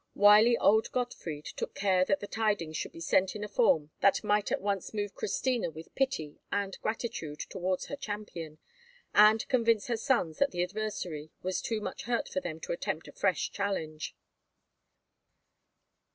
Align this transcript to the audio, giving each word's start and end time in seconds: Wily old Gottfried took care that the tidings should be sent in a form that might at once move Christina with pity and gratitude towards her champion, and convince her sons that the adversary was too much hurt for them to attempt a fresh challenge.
Wily 0.15 0.57
old 0.57 0.91
Gottfried 0.91 1.45
took 1.45 1.75
care 1.75 2.03
that 2.05 2.21
the 2.21 2.25
tidings 2.25 2.75
should 2.75 2.91
be 2.91 2.99
sent 2.99 3.35
in 3.35 3.43
a 3.43 3.47
form 3.47 3.91
that 3.99 4.23
might 4.23 4.51
at 4.51 4.59
once 4.59 4.95
move 4.95 5.13
Christina 5.13 5.69
with 5.69 5.93
pity 5.93 6.39
and 6.51 6.75
gratitude 6.81 7.39
towards 7.39 7.85
her 7.85 7.95
champion, 7.95 8.57
and 9.13 9.47
convince 9.47 9.85
her 9.89 9.97
sons 9.97 10.39
that 10.39 10.49
the 10.49 10.63
adversary 10.63 11.29
was 11.43 11.61
too 11.61 11.79
much 11.81 12.05
hurt 12.05 12.27
for 12.27 12.39
them 12.41 12.59
to 12.61 12.71
attempt 12.71 13.09
a 13.09 13.13
fresh 13.13 13.51
challenge. 13.51 14.15